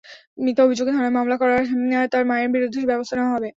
মিথ্যা 0.37 0.63
অভিযোগে 0.63 0.91
থানায় 0.95 1.15
মামলা 1.17 1.35
করায় 1.41 1.63
তার 2.13 2.23
মায়ের 2.29 2.49
বিরুদ্ধে 2.55 2.79
ব্যবস্থা 2.91 3.15
নেওয়া 3.17 3.33
হবে। 3.35 3.49